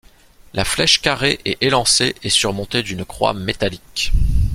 [0.55, 4.11] La flèche carrée et élancée est surmontée d'une croix métallique.